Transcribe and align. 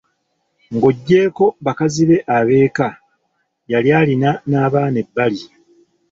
Ng'oggyeko 0.75 1.45
bakazi 1.65 2.03
be 2.09 2.17
ab'eka, 2.37 2.87
yali 3.71 3.89
alina 4.01 4.31
n'abaana 4.49 4.97
ebbali. 5.03 5.41